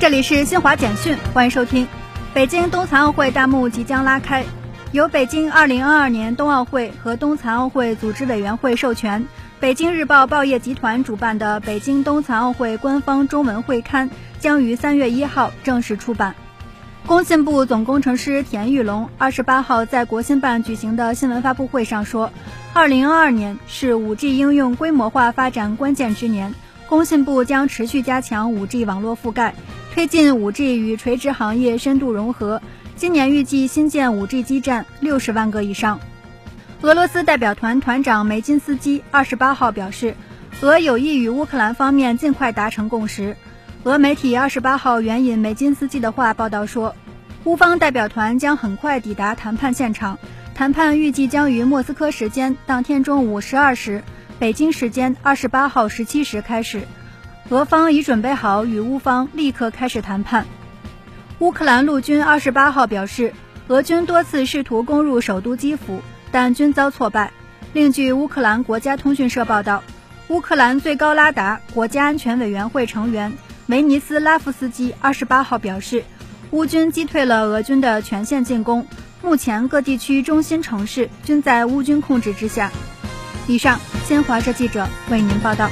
[0.00, 1.86] 这里是新华简讯，欢迎收听。
[2.32, 4.46] 北京冬残奥会大幕即将拉开，
[4.92, 9.26] 由北京2022年冬奥会和冬残奥会组织委员会授权，
[9.60, 14.08] 北京日报报业集团主办的北京冬残奥会官方中文会刊
[14.38, 16.34] 将于三月一号正式出版。
[17.06, 22.32] 工信部总工程师田玉龙二十八号在国新办举行的新闻发布会上说
[22.72, 26.54] ，2022年是 5G 应用规模化发展关键之年，
[26.88, 29.54] 工信部将持续加强 5G 网络覆盖。
[29.92, 32.62] 推进 5G 与垂直行业深度融合，
[32.94, 35.98] 今年预计新建 5G 基站六十万个以上。
[36.82, 40.14] 俄罗斯代表团团长梅金斯基二十八号表示，
[40.62, 43.36] 俄有意与乌克兰方面尽快达成共识。
[43.82, 46.94] 俄媒体二十八号援引梅金斯基的话报道说，
[47.44, 50.18] 乌方代表团将很快抵达谈判现场，
[50.54, 54.04] 谈判预计将于莫斯科时间当天中午十二时，
[54.38, 56.82] 北京时间二十八号十七时开始。
[57.50, 60.46] 俄方已准备好与乌方立刻开始谈判。
[61.40, 63.34] 乌克兰陆军二十八号表示，
[63.66, 67.32] 俄军多次试图攻入首都基辅，但均遭挫败。
[67.72, 69.82] 另据乌克兰国家通讯社报道，
[70.28, 73.32] 乌克兰最高拉达国家安全委员会成员
[73.66, 76.04] 梅尼斯拉夫斯基二十八号表示，
[76.52, 78.86] 乌军击退了俄军的全线进攻，
[79.22, 82.70] 目前各地区中心城市均在乌军控制之下。
[83.48, 85.68] 以上，新华社记者为您报道。